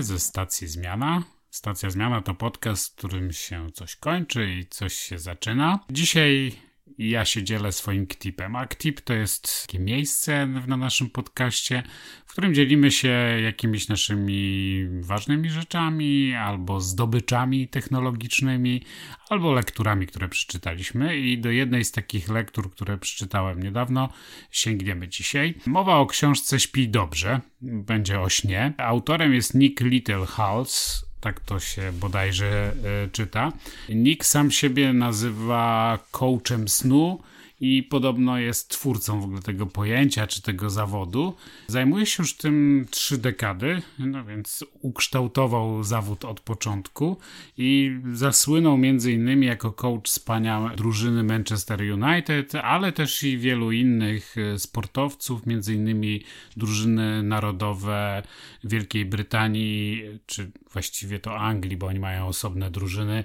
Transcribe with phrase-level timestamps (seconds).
[0.00, 1.22] Ze stacji Zmiana.
[1.50, 5.78] Stacja Zmiana to podcast, w którym się coś kończy i coś się zaczyna.
[5.90, 6.52] Dzisiaj
[6.98, 11.82] ja się dzielę swoim ktipem, a ktip to jest takie miejsce na naszym podcaście,
[12.26, 13.08] w którym dzielimy się
[13.44, 18.82] jakimiś naszymi ważnymi rzeczami, albo zdobyczami technologicznymi,
[19.28, 21.18] albo lekturami, które przeczytaliśmy.
[21.18, 24.08] I do jednej z takich lektur, które przeczytałem niedawno,
[24.50, 25.54] sięgniemy dzisiaj.
[25.66, 28.72] Mowa o książce Śpi dobrze, będzie o śnie.
[28.78, 33.52] Autorem jest Nick Littlehals tak to się bodajże e, czyta.
[33.88, 37.18] Nick sam siebie nazywa coachem snu
[37.62, 41.34] i podobno jest twórcą w ogóle tego pojęcia czy tego zawodu.
[41.66, 47.16] Zajmuje się już tym trzy dekady, no więc ukształtował zawód od początku
[47.58, 48.78] i zasłynął
[49.12, 56.24] innymi jako coach spania drużyny Manchester United, ale też i wielu innych e, sportowców, innymi
[56.56, 58.22] drużyny narodowe
[58.64, 63.24] Wielkiej Brytanii, czy właściwie to Anglii, bo oni mają osobne drużyny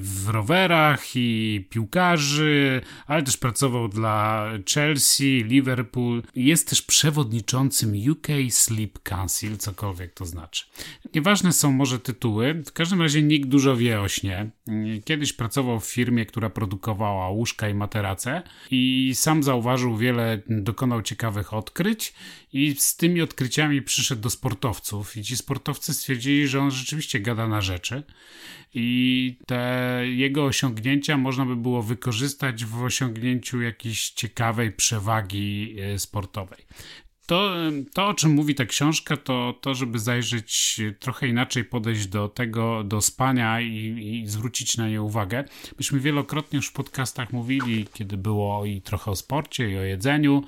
[0.00, 6.22] w rowerach i piłkarzy, ale też pracował dla Chelsea, Liverpool.
[6.34, 10.64] Jest też przewodniczącym UK Sleep Council, cokolwiek to znaczy.
[11.14, 14.50] Nieważne są może tytuły, w każdym razie nikt dużo wie o śnie.
[15.04, 21.54] Kiedyś pracował w firmie, która produkowała łóżka i materace i sam zauważył wiele, dokonał ciekawych
[21.54, 22.14] odkryć
[22.52, 27.48] i z tymi odkryciami przyszedł do sportowców i ci sportowcy stwierdzili, że on rzeczywiście gada
[27.48, 28.02] na rzeczy
[28.74, 36.58] i te jego osiągnięcia można by było wykorzystać w osiągnięciu jakiejś ciekawej przewagi e, sportowej.
[37.28, 37.52] To,
[37.94, 42.84] to, o czym mówi ta książka, to to, żeby zajrzeć trochę inaczej, podejść do tego,
[42.84, 45.44] do spania i, i, zwrócić na nie uwagę.
[45.78, 50.42] Myśmy wielokrotnie już w podcastach mówili, kiedy było i trochę o sporcie, i o jedzeniu,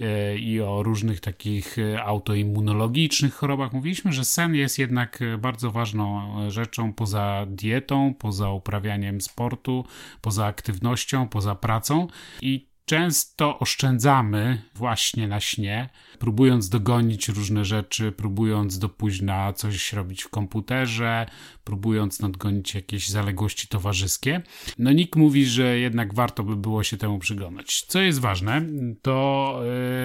[0.00, 3.72] e, i o różnych takich e, autoimmunologicznych chorobach.
[3.72, 9.84] Mówiliśmy, że sen jest jednak bardzo ważną rzeczą poza dietą, poza uprawianiem sportu,
[10.20, 12.06] poza aktywnością, poza pracą
[12.42, 15.88] i często oszczędzamy właśnie na śnie,
[16.18, 21.26] próbując dogonić różne rzeczy, próbując do późna coś robić w komputerze,
[21.64, 24.42] próbując nadgonić jakieś zaległości towarzyskie.
[24.78, 27.82] No Nick mówi, że jednak warto by było się temu przyglądać.
[27.82, 28.62] Co jest ważne,
[29.02, 29.60] to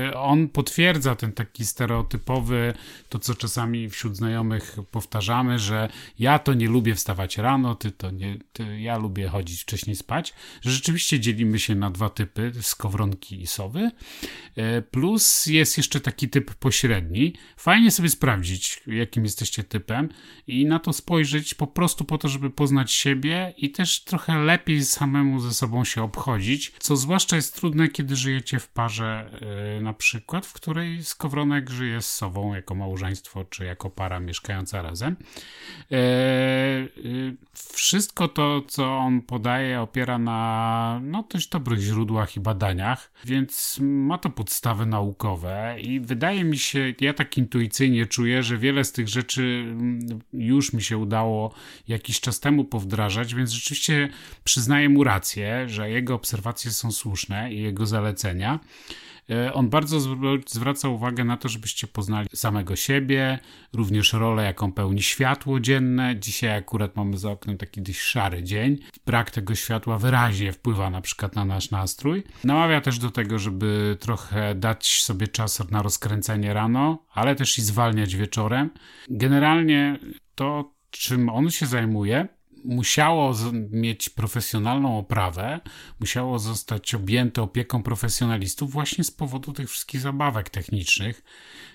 [0.06, 2.74] yy, on potwierdza ten taki stereotypowy,
[3.10, 5.90] to co czasami wśród znajomych powtarzamy, że
[6.20, 10.34] ja to nie lubię wstawać rano, ty to nie, ty, ja lubię chodzić wcześniej spać,
[10.62, 13.92] że rzeczywiście dzielimy się na dwa typy, skowronki i sowy,
[14.56, 17.34] yy, plus jest jeszcze taki typ pośredni.
[17.58, 20.10] Fajnie sobie sprawdzić, jakim jesteście typem
[20.48, 24.86] i na to spojrzeć po prostu po to, żeby poznać siebie i też trochę lepiej
[24.86, 29.40] samemu ze sobą się obchodzić, co zwłaszcza jest trudne, kiedy żyjecie w parze
[29.76, 34.82] yy, na przykład, w której skowronek żyje z sobą jako małżeństwo, czy jako para mieszkająca
[34.82, 35.16] razem.
[35.90, 37.38] Yy,
[37.74, 42.63] wszystko to, co on podaje, opiera na no, dość dobrych źródłach i badaniach,
[43.26, 48.84] więc ma to podstawy naukowe i wydaje mi się, ja tak intuicyjnie czuję, że wiele
[48.84, 51.54] z tych rzeczy mm, już mi się udało
[51.88, 54.10] jakiś czas temu powdrażać, więc rzeczywiście
[54.44, 58.60] przyznaję mu rację, że jego obserwacje są słuszne i jego zalecenia.
[59.30, 60.00] E, on bardzo
[60.48, 63.40] zwraca uwagę na to, żebyście poznali samego siebie,
[63.74, 66.16] również rolę, jaką pełni światło dzienne.
[66.20, 68.78] Dzisiaj akurat mamy za oknem taki dość szary dzień.
[69.06, 72.24] Brak tego światła wyraźnie wpływa na przykład na nasz nastrój.
[72.44, 77.62] Namawia też do tego, żeby trochę dać sobie czas na rozkręcenie rano, ale też i
[77.62, 78.70] zwalniać wieczorem.
[79.10, 80.00] Generalnie
[80.36, 82.28] to, czym on się zajmuje,
[82.66, 83.34] musiało
[83.70, 85.60] mieć profesjonalną oprawę,
[86.00, 91.24] musiało zostać objęte opieką profesjonalistów właśnie z powodu tych wszystkich zabawek technicznych,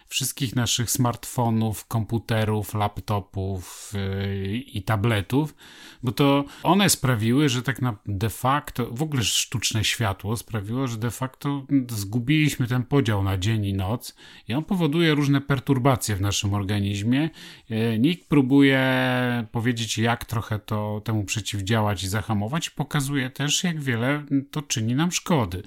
[0.09, 5.55] wszystkich naszych smartfonów, komputerów, laptopów yy, i tabletów,
[6.03, 10.97] bo to one sprawiły, że tak na de facto, w ogóle sztuczne światło sprawiło, że
[10.97, 14.17] de facto zgubiliśmy ten podział na dzień i noc
[14.49, 17.31] i on powoduje różne perturbacje w naszym organizmie.
[17.69, 18.79] Yy, Nikt próbuje
[19.53, 25.13] powiedzieć, jak trochę to temu przeciwdziałać i zahamować, pokazuje też, jak wiele to czyni nam
[25.13, 25.63] szkody.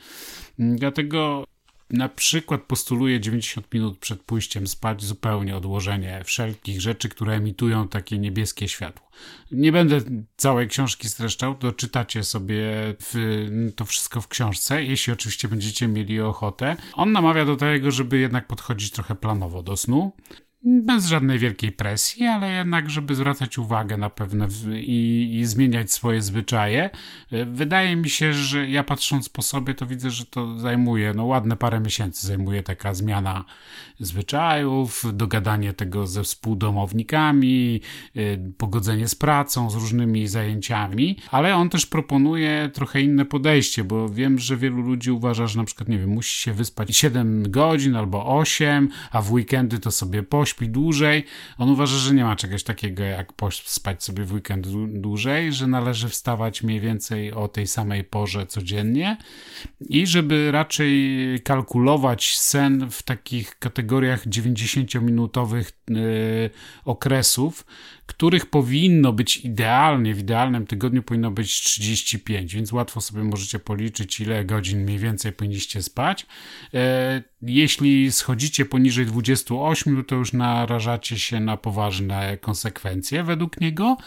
[0.59, 1.45] Dlatego
[1.91, 8.17] na przykład postuluje 90 minut przed pójściem spać zupełnie odłożenie wszelkich rzeczy, które emitują takie
[8.17, 9.09] niebieskie światło.
[9.51, 10.01] Nie będę
[10.38, 12.63] całej książki streszczał, doczytacie sobie
[12.99, 16.75] w, to wszystko w książce, jeśli oczywiście będziecie mieli ochotę.
[16.93, 20.11] On namawia do tego, żeby jednak podchodzić trochę planowo do snu.
[20.63, 26.21] Bez żadnej wielkiej presji, ale jednak, żeby zwracać uwagę na pewne i, i, zmieniać swoje
[26.21, 26.89] zwyczaje.
[27.31, 31.25] E, wydaje mi się, że ja patrząc po sobie, to widzę, że to zajmuje, no
[31.25, 33.45] ładne parę miesięcy zajmuje taka zmiana
[33.99, 37.81] zwyczajów, dogadanie tego ze współdomownikami,
[38.15, 38.19] e,
[38.57, 44.39] pogodzenie z pracą, z różnymi zajęciami, ale on też proponuje trochę inne podejście, bo wiem,
[44.39, 48.37] że wielu ludzi uważa, że na przykład, nie wiem, musi się wyspać 7 godzin albo
[48.37, 51.25] 8, a w weekendy to sobie pośpi pośpi dłużej.
[51.57, 56.09] On uważa, że nie ma czegoś takiego jak spać sobie w weekend dłużej, że należy
[56.09, 59.18] wstawać mniej więcej o tej samej porze codziennie
[59.89, 60.92] i żeby raczej
[61.44, 66.50] kalkulować sen w takich kategoriach 90-minutowych yy,
[66.86, 67.65] okresów,
[68.06, 74.19] których powinno być idealnie, w idealnym tygodniu powinno być 35, więc łatwo sobie możecie policzyć,
[74.19, 76.25] ile godzin mniej więcej powinniście spać.
[76.74, 83.97] E, jeśli schodzicie poniżej 28, to już narażacie się na poważne konsekwencje według niego.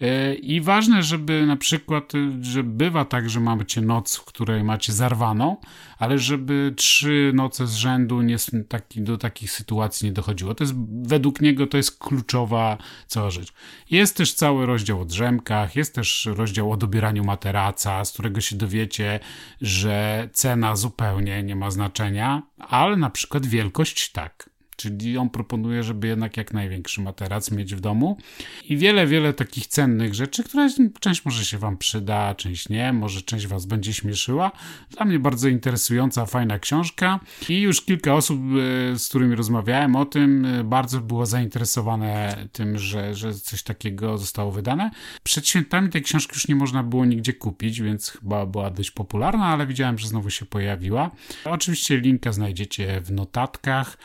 [0.00, 4.92] E, I ważne, żeby na przykład, że bywa tak, że macie noc, w której macie
[4.92, 5.56] zarwaną,
[5.98, 8.36] ale żeby trzy noce z rzędu nie,
[8.68, 10.54] taki, do takich sytuacji nie dochodziło.
[10.54, 13.52] To jest według niego to jest kluczowa cała rzecz.
[13.90, 18.56] Jest też cały rozdział o drzemkach, jest też rozdział o dobieraniu materaca, z którego się
[18.56, 19.20] dowiecie,
[19.60, 24.49] że cena zupełnie nie ma znaczenia, ale na przykład wielkość tak.
[24.80, 28.16] Czyli on proponuje, żeby jednak jak największy materac mieć w domu.
[28.64, 30.68] I wiele, wiele takich cennych rzeczy, które
[31.00, 34.52] część może się Wam przyda, część nie, może część Was będzie śmieszyła.
[34.90, 37.20] Dla mnie bardzo interesująca, fajna książka.
[37.48, 42.78] I już kilka osób, e, z którymi rozmawiałem o tym, e, bardzo było zainteresowane tym,
[42.78, 44.90] że, że coś takiego zostało wydane.
[45.22, 49.46] Przed świętami tej książki już nie można było nigdzie kupić, więc chyba była dość popularna,
[49.46, 51.10] ale widziałem, że znowu się pojawiła.
[51.44, 53.96] Oczywiście linka znajdziecie w notatkach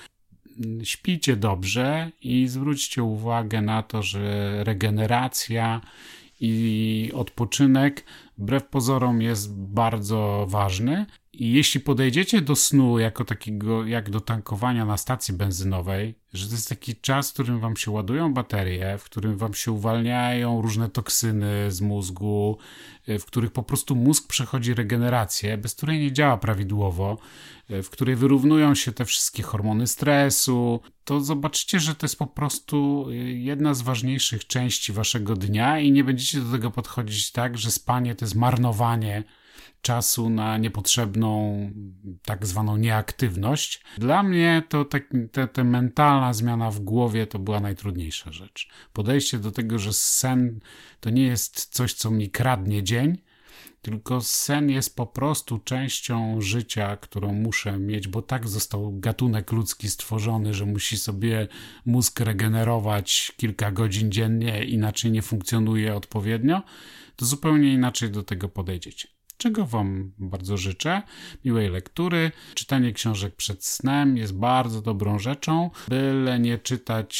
[0.84, 5.82] śpijcie dobrze i zwróćcie uwagę na to, że regeneracja
[6.40, 8.04] i odpoczynek
[8.38, 11.06] wbrew pozorom jest bardzo ważny.
[11.40, 16.52] I jeśli podejdziecie do snu jako takiego, jak do tankowania na stacji benzynowej, że to
[16.52, 20.90] jest taki czas, w którym wam się ładują baterie, w którym wam się uwalniają różne
[20.90, 22.58] toksyny z mózgu,
[23.08, 27.18] w których po prostu mózg przechodzi regenerację, bez której nie działa prawidłowo,
[27.70, 33.08] w której wyrównują się te wszystkie hormony stresu, to zobaczcie, że to jest po prostu
[33.26, 38.16] jedna z ważniejszych części waszego dnia i nie będziecie do tego podchodzić tak, że spanie
[38.16, 39.24] to jest marnowanie
[39.82, 41.60] czasu na niepotrzebną,
[42.26, 43.82] tak zwaną nieaktywność.
[43.98, 48.70] Dla mnie to tak, te, te mentalna zmiana w głowie to była najtrudniejsza rzecz.
[48.94, 50.60] Podejście do tego, że sen
[51.00, 53.18] to nie jest coś, co mi kradnie dzień,
[53.82, 59.90] tylko sen jest po prostu częścią życia, którą muszę mieć, bo tak został gatunek ludzki
[59.90, 61.48] stworzony, że musi sobie
[61.86, 66.64] mózg regenerować kilka godzin dziennie, inaczej nie funkcjonuje odpowiednio,
[67.16, 71.02] to zupełnie inaczej do tego podejdziecie czego Wam bardzo życzę.
[71.46, 72.32] Miłej lektury.
[72.54, 77.16] Czytanie książek przed snem jest bardzo dobrą rzeczą, byle nie czytać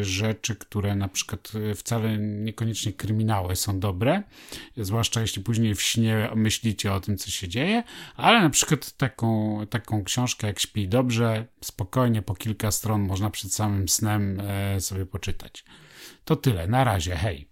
[0.00, 4.22] e, rzeczy, które na przykład e, wcale niekoniecznie kryminały są dobre,
[4.76, 7.82] zwłaszcza jeśli później w śnie myślicie o tym, co się dzieje,
[8.16, 13.54] ale na przykład taką, taką książkę jak Śpi dobrze, spokojnie po kilka stron można przed
[13.54, 15.64] samym snem e, sobie poczytać.
[16.24, 17.48] To tyle, na razie, hej.